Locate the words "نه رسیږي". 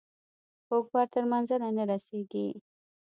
1.77-2.47